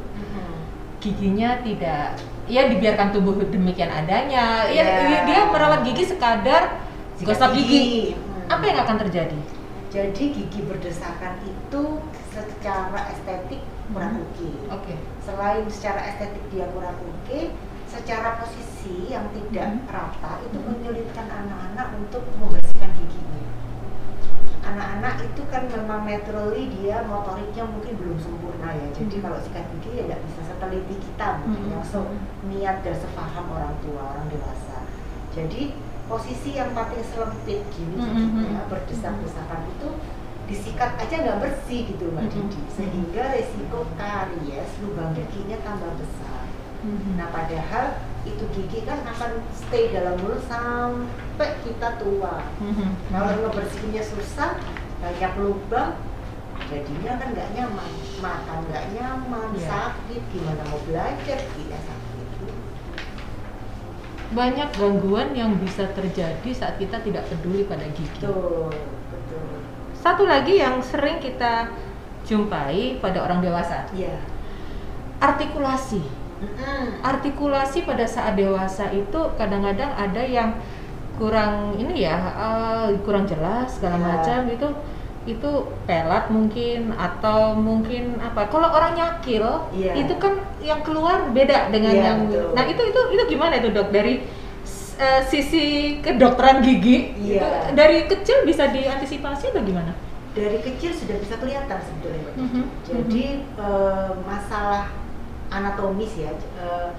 giginya 0.99 1.57
tidak 1.65 2.19
ya 2.45 2.67
dibiarkan 2.67 3.09
tumbuh 3.09 3.33
demikian 3.41 3.89
adanya, 3.89 4.67
ya 4.69 4.83
Iya. 5.07 5.25
dia 5.25 5.41
merawat 5.49 5.81
gigi 5.81 6.05
sekadar 6.05 6.77
gosok 7.17 7.55
gigi. 7.55 8.13
Hmm. 8.13 8.51
Apa 8.51 8.63
yang 8.67 8.77
akan 8.83 8.97
terjadi? 9.07 9.39
jadi 9.91 10.23
gigi 10.31 10.61
berdesakan 10.63 11.35
itu 11.43 11.83
secara 12.31 13.11
estetik 13.11 13.59
kurang 13.91 14.23
Hmm. 14.23 14.23
oke 14.23 14.47
Oke. 14.71 14.95
selain 15.19 15.67
secara 15.67 16.07
estetik 16.07 16.39
dia 16.47 16.63
kurang 16.71 16.95
oke 16.95 17.39
secara 17.91 18.39
posisi 18.39 19.11
yang 19.11 19.27
tidak 19.35 19.67
Hmm. 19.67 19.83
rata 19.91 20.39
itu 20.47 20.57
Hmm. 20.57 20.67
menyulitkan 20.71 21.27
anak-anak 21.27 21.87
untuk 21.99 22.23
membersihkan 22.39 22.95
giginya 22.95 23.43
anak-anak 24.61 25.27
itu 25.27 25.41
kan 25.51 25.67
memang 25.67 26.07
naturally 26.07 26.71
dia 26.71 27.03
motoriknya 27.03 27.67
mungkin 27.67 27.93
belum 27.99 28.15
sempurna 28.15 28.71
ya 28.71 28.87
jadi 28.95 29.15
Hmm. 29.19 29.23
kalau 29.27 29.37
sikat 29.43 29.65
gigi 29.75 29.91
ya 29.99 30.03
nggak 30.07 30.21
bisa 30.23 30.41
seteliti 30.47 30.95
kita 31.03 31.27
mungkin 31.43 31.63
Hmm. 31.67 31.73
yang 31.75 31.83
so 31.83 32.01
niat 32.47 32.79
dan 32.79 32.95
sepaham 32.95 33.45
orang 33.51 33.75
tua 33.83 34.01
orang 34.15 34.25
dewasa 34.31 34.87
jadi 35.35 35.75
posisi 36.07 36.55
yang 36.55 36.71
paling 36.71 37.03
selempit 37.03 37.59
gini 37.75 37.95
Hmm, 37.99 38.15
giginya 38.15 38.63
hmm, 38.63 38.71
berdesak-desakan 38.71 39.61
itu 39.67 39.89
disikat 40.47 40.91
aja 40.95 41.15
nggak 41.17 41.39
bersih 41.43 41.91
gitu 41.91 42.07
mbak 42.11 42.23
Hmm, 42.27 42.31
Didi 42.47 42.59
hmm. 42.63 42.71
sehingga 42.71 43.23
resiko 43.35 43.79
karies 43.99 44.71
lubang 44.79 45.11
giginya 45.11 45.57
tambah 45.59 45.91
besar 45.99 46.40
Nah 47.17 47.27
padahal 47.29 47.85
itu 48.21 48.43
gigi 48.53 48.85
kan 48.85 49.01
akan 49.05 49.41
stay 49.53 49.93
dalam 49.93 50.17
mulut 50.21 50.41
sampai 50.45 51.57
kita 51.61 51.97
tua. 51.97 52.41
Mhm. 52.57 52.89
Kalau 53.09 53.31
ngebersihinnya 53.45 54.03
susah, 54.05 54.57
banyak 55.01 55.33
lubang, 55.37 55.97
jadinya 56.69 57.17
kan 57.17 57.27
nggak 57.33 57.49
nyaman. 57.53 57.91
Makan 58.21 58.59
nggak 58.69 58.85
nyaman, 58.93 59.47
Iya. 59.57 59.65
sakit, 59.69 60.21
gimana 60.29 60.61
mau 60.69 60.81
belajar, 60.85 61.39
tidak 61.41 61.81
sakit. 61.81 61.99
banyak 64.31 64.71
gangguan 64.79 65.35
yang 65.35 65.59
bisa 65.59 65.91
terjadi 65.91 66.55
saat 66.55 66.79
kita 66.79 67.03
tidak 67.03 67.27
peduli 67.27 67.67
pada 67.67 67.83
gigi. 67.91 68.23
Betul, 68.23 68.71
betul. 69.11 69.43
Satu 69.91 70.23
lagi 70.23 70.55
yang 70.55 70.79
sering 70.79 71.19
kita 71.19 71.67
jumpai 72.23 72.95
pada 73.03 73.27
orang 73.27 73.43
dewasa, 73.43 73.91
Iya. 73.91 74.23
artikulasi. 75.19 76.20
Artikulasi 77.01 77.83
pada 77.83 78.05
saat 78.05 78.33
dewasa 78.33 78.89
itu 78.89 79.19
kadang-kadang 79.35 79.91
ada 79.91 80.21
yang 80.21 80.57
kurang 81.15 81.77
ini 81.77 82.01
ya, 82.01 82.17
eh, 82.33 82.97
kurang 83.01 83.25
jelas 83.25 83.77
segala 83.77 83.97
Ya. 83.97 84.05
macam 84.09 84.39
itu 84.47 84.67
itu 85.21 85.51
pelat 85.85 86.33
mungkin 86.33 86.97
atau 86.97 87.53
mungkin 87.53 88.17
apa 88.17 88.49
kalau 88.49 88.73
orang 88.73 88.97
nyakil 88.97 89.69
Iya. 89.69 89.93
itu 89.93 90.17
kan 90.17 90.33
yang 90.59 90.81
keluar 90.81 91.29
beda 91.29 91.69
dengan 91.69 91.93
Iya, 91.93 92.01
yang 92.03 92.17
betul. 92.25 92.57
nah 92.57 92.65
itu 92.65 92.81
itu 92.81 93.01
itu 93.13 93.23
gimana 93.29 93.53
itu 93.61 93.69
dok 93.69 93.93
dari 93.93 94.25
eh, 94.97 95.21
sisi 95.29 95.65
kedokteran 96.01 96.65
gigi 96.65 97.13
Iya. 97.21 97.37
itu 97.37 97.77
dari 97.77 98.09
kecil 98.09 98.49
bisa 98.49 98.65
diantisipasi 98.69 99.53
atau 99.53 99.61
gimana 99.61 99.93
dari 100.33 100.57
kecil 100.57 100.89
sudah 100.89 101.13
bisa 101.21 101.37
kelihatan 101.37 101.77
sebetulnya 101.77 102.25
Cici. 102.25 102.41
Mhm, 102.41 102.63
Jadi 102.81 103.25
eh, 103.61 104.09
masalah 104.25 104.89
anatomis 105.51 106.15
ya, 106.15 106.31
eh, 106.57 106.89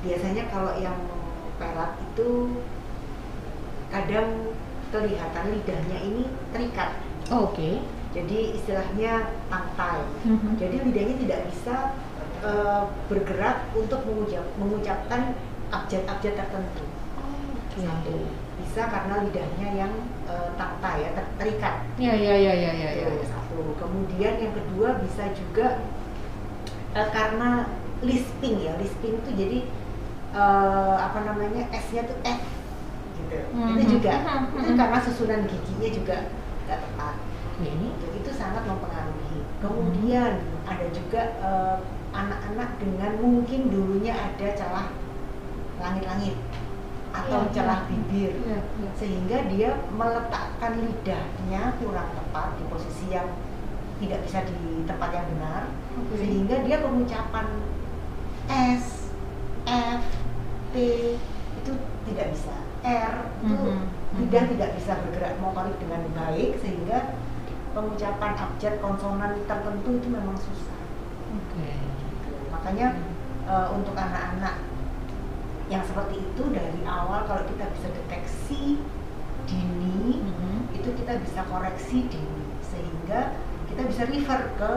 biasanya 0.00 0.48
kalau 0.48 0.72
yang 0.80 0.96
pelat 1.60 1.92
itu 2.00 2.56
kadang 3.92 4.56
kelihatan 4.88 5.44
lidahnya 5.52 5.98
ini 6.00 6.24
terikat. 6.50 6.96
Oke. 7.28 7.84
Jadi 8.16 8.56
istilahnya 8.56 9.36
tangkai. 9.52 10.00
Mhm. 10.24 10.56
Jadi 10.56 10.76
lidahnya 10.80 11.14
tidak 11.28 11.40
bisa 11.52 11.76
eh, 12.38 12.82
bergerak 13.10 13.68
untuk 13.74 14.00
mengucap, 14.06 14.46
mengucapkan 14.56 15.34
abjad-abjad 15.68 16.38
tertentu. 16.38 16.84
Oke. 17.20 17.84
Satu. 17.84 18.16
Bisa 18.62 18.88
karena 18.88 19.26
lidahnya 19.28 19.68
yang 19.76 19.92
eh, 20.24 20.48
tangkai 20.56 21.04
ya 21.04 21.10
ter- 21.18 21.34
terikat. 21.36 21.74
Ya 22.00 22.14
ya 22.16 22.34
ya 22.38 22.54
ya 22.54 22.72
ya 22.72 22.90
ya. 23.04 23.06
Satu. 23.28 23.76
Kemudian 23.76 24.40
yang 24.40 24.54
kedua 24.56 25.02
bisa 25.04 25.28
juga 25.36 25.82
eh, 26.94 27.08
karena 27.10 27.66
lisping 28.00 28.56
ya, 28.62 28.72
lisping 28.78 29.18
itu 29.18 29.30
jadi 29.34 29.58
eh, 30.28 30.96
apa 30.96 31.18
namanya 31.24 31.66
S-nya 31.72 32.04
tuh 32.04 32.16
F 32.22 32.40
gitu. 33.18 33.36
Itu 33.48 33.82
Mhm. 33.82 33.90
juga 33.90 34.12
Mhm. 34.14 34.60
itu 34.60 34.72
karena 34.76 34.98
susunan 35.00 35.40
giginya 35.44 35.88
juga 35.90 36.16
nggak 36.68 36.80
tepat. 36.84 37.14
Oke. 37.58 37.70
Itu, 37.74 38.06
itu 38.14 38.30
sangat 38.30 38.62
mempengaruhi. 38.62 39.40
Kemudian 39.58 40.32
ada 40.62 40.86
juga 40.92 41.22
eh, 41.40 41.76
anak-anak 42.08 42.70
dengan 42.78 43.12
mungkin 43.18 43.68
dulunya 43.68 44.12
ada 44.12 44.46
celah 44.54 44.88
langit-langit 45.78 46.36
atau 47.08 47.40
Iya, 47.48 47.52
celah 47.52 47.78
iya. 47.80 47.88
bibir 47.88 48.32
Iya, 48.44 48.58
iya. 48.60 48.90
sehingga 48.94 49.38
dia 49.48 49.70
meletakkan 49.90 50.72
lidahnya 50.76 51.72
kurang 51.80 52.08
tepat 52.12 52.48
di 52.56 52.64
posisi 52.68 53.06
yang 53.08 53.28
tidak 53.98 54.20
bisa 54.22 54.44
di 54.44 54.56
tempat 54.84 55.10
yang 55.10 55.26
benar 55.32 55.62
Oke. 55.98 56.14
sehingga 56.16 56.62
dia 56.62 56.78
pengucapan 56.78 57.46
S, 58.48 59.10
F, 59.66 60.02
T 60.70 60.74
itu 61.58 61.72
tidak 62.06 62.26
bisa 62.32 62.54
R 62.80 63.14
itu 63.42 63.54
Mhm, 63.68 63.82
lidah 64.22 64.44
mhm. 64.46 64.50
tidak 64.56 64.70
bisa 64.78 64.92
bergerak 65.02 65.34
motorik 65.38 65.76
dengan 65.76 66.02
baik 66.14 66.56
sehingga 66.62 67.18
pengucapan 67.74 68.32
abjad 68.34 68.74
konsonan 68.78 69.36
tertentu 69.44 69.90
itu 69.94 70.08
memang 70.08 70.34
susah 70.34 70.80
Oke. 71.34 71.68
gitu. 71.76 72.30
makanya 72.48 72.96
eh, 73.44 73.68
untuk 73.72 73.92
anak-anak 73.92 74.60
yang 75.68 75.84
seperti 75.84 76.24
itu 76.24 76.42
dari 76.48 76.80
awal 76.88 77.28
kalau 77.28 77.44
kita 77.44 77.68
bisa 77.76 77.88
deteksi 77.92 78.80
dini 79.44 80.24
Mhm. 80.24 80.72
itu 80.72 80.88
kita 80.94 81.20
bisa 81.20 81.44
koreksi 81.44 82.08
dini 82.08 82.44
sehingga 82.64 83.36
kita 83.68 83.82
bisa 83.84 84.02
refer 84.08 84.40
ke 84.56 84.72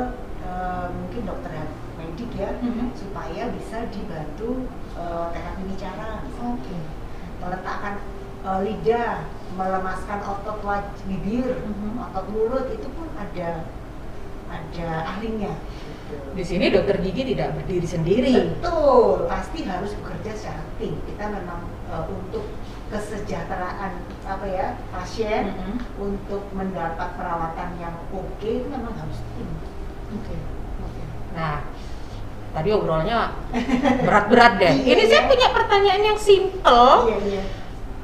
eh, 0.51 0.85
mungkin 0.91 1.21
dokter 1.23 1.51
medik 1.95 2.31
ya 2.35 2.51
Mhm. 2.59 2.91
supaya 2.93 3.43
bisa 3.49 3.87
dibantu 3.87 4.67
eh, 4.93 5.25
terapi 5.31 5.63
bicara. 5.65 6.19
Oke. 6.37 6.77
meletakkan 7.39 7.97
eh, 8.43 8.59
lidah 8.61 9.25
melemaskan 9.55 10.19
otot 10.21 10.59
wajah 10.61 11.03
bibir 11.07 11.57
Mhm. 11.63 12.03
otot 12.03 12.25
mulut 12.29 12.67
itu 12.69 12.87
pun 12.91 13.07
ada 13.15 13.63
ada 14.51 14.87
ahlinya 15.07 15.55
gitu. 15.79 16.15
Di 16.35 16.43
sini 16.43 16.67
dokter 16.69 16.99
gigi 16.99 17.23
tidak 17.31 17.55
berdiri 17.55 17.87
sendiri. 17.87 18.35
Betul, 18.59 19.25
pasti 19.25 19.63
harus 19.63 19.95
bekerja 19.95 20.31
secara 20.35 20.63
tim. 20.75 20.99
Kita 21.07 21.31
memang 21.31 21.63
eh, 21.87 22.03
untuk 22.07 22.45
kesejahteraan 22.91 23.91
apa 24.23 24.45
ya 24.45 24.67
pasien 24.91 25.55
Mhm. 25.55 25.75
untuk 25.97 26.43
mendapat 26.51 27.15
perawatan 27.15 27.69
yang 27.79 27.95
oke 28.11 28.43
itu 28.43 28.67
memang 28.67 28.91
harus 28.93 29.19
tim. 29.33 29.47
Oke. 30.11 30.35
Oke. 30.81 31.01
Nah, 31.33 31.63
tadi 32.51 32.69
obrolnya 32.71 33.31
berat-berat 34.03 34.53
deh. 34.59 34.73
Iya, 34.83 34.91
Ini 34.95 35.03
saya 35.07 35.21
iya. 35.23 35.29
punya 35.31 35.47
pertanyaan 35.51 36.01
yang 36.03 36.19
simple 36.19 36.85
Iya 37.07 37.17
iya. 37.27 37.43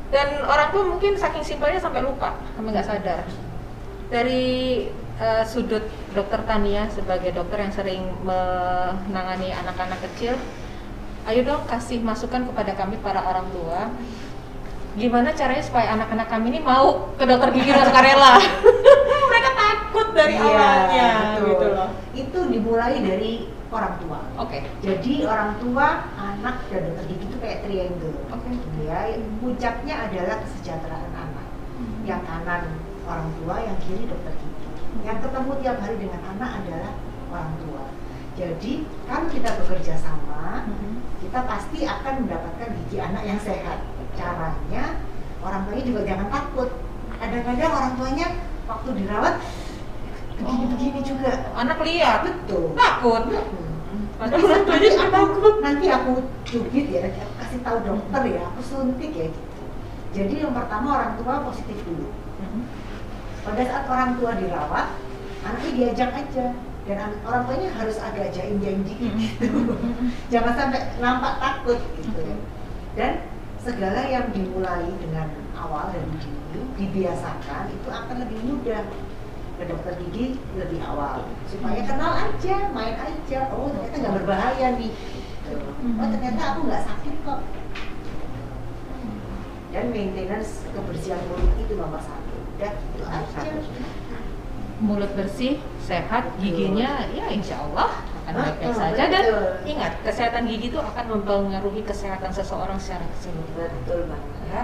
dan 0.07 0.27
orang 0.47 0.71
tua 0.71 0.83
mungkin 0.87 1.19
saking 1.19 1.43
simpelnya 1.43 1.83
sampai 1.83 1.99
lupa, 1.99 2.39
sampai 2.55 2.69
nggak 2.71 2.87
sadar. 2.87 3.27
Dari 4.07 4.87
eh, 5.19 5.43
sudut 5.43 5.83
dokter 6.15 6.39
Tania 6.47 6.87
sebagai 6.87 7.35
dokter 7.35 7.59
yang 7.59 7.73
sering 7.75 8.01
menangani 8.23 9.51
anak-anak 9.51 9.99
kecil, 10.07 10.39
ayo 11.27 11.43
dong 11.43 11.67
kasih 11.67 11.99
masukan 11.99 12.47
kepada 12.47 12.71
kami 12.71 12.95
para 13.03 13.19
orang 13.19 13.51
tua. 13.51 13.91
Gimana 14.95 15.29
caranya 15.29 15.61
supaya 15.61 15.93
anak-anak 15.93 16.25
kami 16.25 16.55
ini 16.55 16.59
mau 16.63 17.13
ke 17.19 17.27
dokter 17.27 17.53
gigi 17.53 17.69
sukarela? 17.69 18.41
Mereka 19.29 19.51
takut 19.53 20.07
dari 20.15 20.33
Iya, 20.33 20.41
awalnya, 20.41 21.09
betul. 21.13 21.45
gitu 21.51 21.67
loh. 21.69 21.89
Itu 22.17 22.39
dimulai 22.57 22.97
dari 23.05 23.33
orang 23.69 23.93
tua. 24.01 24.19
Oke. 24.41 24.65
Jadi 24.81 25.13
orang 25.29 25.61
tua, 25.61 26.09
anak 26.17 26.55
dan 26.73 26.81
dokter 26.89 27.05
gigi 27.13 27.25
itu 27.29 27.37
kayak 27.37 27.59
triangle. 27.61 28.17
Oke. 28.33 28.49
Ya, 28.81 28.99
puncaknya 29.37 29.95
adalah 30.09 30.35
kesejahteraan 30.41 31.11
anak. 31.13 31.47
Yang 32.01 32.21
kanan 32.25 32.63
orang 33.05 33.29
tua, 33.37 33.55
yang 33.61 33.77
kiri 33.85 34.09
dokter 34.09 34.33
gigi. 34.41 34.67
Yang 35.05 35.17
ketemu 35.29 35.51
tiap 35.61 35.77
hari 35.77 35.95
dengan 36.01 36.21
anak 36.35 36.49
adalah 36.63 36.91
orang 37.29 37.51
tua. 37.61 37.83
Jadi 38.37 38.71
kalau 39.09 39.27
kita 39.33 39.49
bekerja 39.61 39.93
sama, 39.97 40.61
Mhm. 40.65 41.01
kita 41.25 41.39
pasti 41.45 41.79
akan 41.85 42.13
mendapatkan 42.25 42.69
gigi 42.81 42.97
anak 43.01 43.23
yang 43.25 43.39
sehat. 43.41 43.81
Caranya 44.13 44.97
orang 45.41 45.65
tuanya 45.65 45.83
juga 45.85 46.01
jangan 46.05 46.27
takut. 46.29 46.69
Kadang-kadang 47.17 47.71
orang 47.73 47.93
tuanya 47.97 48.27
waktu 48.69 48.89
dirawat 48.93 49.35
begini-begini 50.37 50.99
juga. 51.01 51.31
Anak 51.57 51.81
lihat, 51.81 52.25
Betul. 52.25 52.73
takut. 52.77 53.23
Hmm. 53.27 54.29
Juga 54.29 55.05
takut. 55.13 55.53
nanti 55.61 55.85
aku 55.93 56.25
cubit 56.41 56.85
ya, 56.89 57.05
nanti 57.05 57.19
aku 57.21 57.33
kasih 57.37 57.59
tahu 57.61 57.77
dokter 57.85 58.21
ya, 58.33 58.41
aku 58.49 58.61
suntik 58.65 59.11
ya 59.13 59.27
gitu. 59.29 59.61
Jadi 60.17 60.33
yang 60.41 60.53
pertama 60.57 60.97
orang 60.97 61.13
tua 61.21 61.45
positif 61.45 61.77
dulu. 61.85 62.09
Pada 63.45 63.61
saat 63.63 63.85
orang 63.85 64.17
tua 64.17 64.33
dirawat, 64.35 64.87
anaknya 65.45 65.71
diajak 65.77 66.09
aja 66.17 66.45
dan 66.87 66.97
an- 66.97 67.21
orang 67.27 67.43
tuanya 67.45 67.69
harus 67.77 67.97
agak 68.01 68.33
jaim-jaim 68.33 68.81
dikit 68.81 69.13
gitu. 69.15 69.47
Jangan 70.33 70.53
sampai 70.55 70.81
nampak 70.97 71.37
takut 71.37 71.79
gitu. 71.99 72.09
Oke. 72.17 72.35
Dan 72.97 73.11
segala 73.61 74.01
yang 74.09 74.31
dimulai 74.33 74.89
dengan 74.97 75.27
awal 75.53 75.91
dan 75.93 76.07
dini 76.17 76.63
dibiasakan 76.79 77.69
itu 77.69 77.87
akan 77.91 78.15
lebih 78.25 78.39
mudah 78.47 78.81
ke 79.57 79.63
dokter 79.65 79.93
gigi 80.05 80.37
lebih 80.53 80.79
awal. 80.85 81.25
Supaya 81.49 81.81
kenal 81.81 82.13
aja 82.13 82.55
main 82.71 82.95
aja. 82.95 83.39
Oh 83.49 83.73
ternyata 83.73 83.95
nggak 83.97 84.15
berbahaya 84.21 84.67
nih. 84.77 84.93
Oh 85.97 86.07
ternyata 86.13 86.41
aku 86.53 86.59
nggak 86.69 86.83
sakit 86.85 87.15
kok. 87.25 87.41
Dan 89.73 89.85
maintenance 89.91 90.63
kebersihan 90.71 91.21
mulut 91.27 91.53
itu 91.57 91.73
nomor 91.75 92.01
satu. 92.01 92.37
Udah 92.57 92.73
itu 92.73 93.03
aja. 93.03 93.39
Mulut 94.77 95.11
bersih, 95.17 95.57
sehat, 95.81 96.37
giginya 96.37 97.09
ya 97.09 97.33
insya 97.33 97.57
Allah 97.65 98.05
akan 98.29 98.33
baik-baik 98.37 98.75
saja. 98.77 99.03
Dan 99.09 99.25
ingat 99.65 99.93
kesehatan 100.05 100.45
gigi 100.45 100.69
itu 100.69 100.77
akan 100.77 101.17
mempengaruhi 101.17 101.81
kesehatan 101.81 102.29
seseorang 102.29 102.77
secara 102.77 103.09
keseluruhan. 103.17 103.73
betul 103.81 104.05
banget. 104.05 104.31
Ya, 104.53 104.61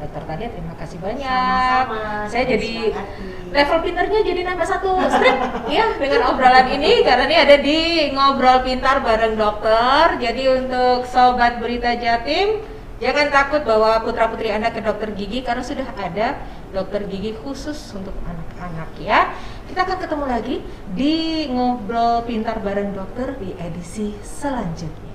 Dokter 0.00 0.22
Tania 0.24 0.48
terima 0.48 0.74
kasih 0.80 0.96
banyak. 0.96 1.28
Sama-sama, 1.28 2.24
Saya 2.24 2.44
jadi 2.48 2.72
hati. 2.88 3.52
level 3.52 3.78
pinternya 3.84 4.20
jadi 4.24 4.40
nambah 4.48 4.64
satu 4.64 4.96
strip 5.12 5.38
ya 5.68 5.92
dengan 6.00 6.20
obrolan 6.32 6.72
ini 6.72 7.04
karena 7.04 7.28
ini 7.28 7.36
ada 7.36 7.56
di 7.60 7.78
ngobrol 8.16 8.64
pintar 8.64 9.04
bareng 9.04 9.36
dokter. 9.36 10.16
Jadi 10.16 10.42
untuk 10.48 11.04
sobat 11.04 11.60
berita 11.60 11.92
Jatim 12.00 12.64
jangan 12.96 13.28
takut 13.28 13.60
bawa 13.60 14.00
putra 14.00 14.32
putri 14.32 14.48
anda 14.48 14.72
ke 14.72 14.80
dokter 14.80 15.12
gigi 15.12 15.44
karena 15.44 15.60
sudah 15.60 15.88
ada 15.92 16.40
dokter 16.72 17.04
gigi 17.04 17.36
khusus 17.36 17.76
untuk 17.92 18.16
anak-anak 18.24 18.96
ya. 18.96 19.36
Kita 19.68 19.84
akan 19.84 19.98
ketemu 20.00 20.24
lagi 20.24 20.56
di 20.96 21.44
ngobrol 21.52 22.24
pintar 22.24 22.56
bareng 22.64 22.96
dokter 22.96 23.36
di 23.36 23.52
edisi 23.60 24.16
selanjutnya. 24.24 25.09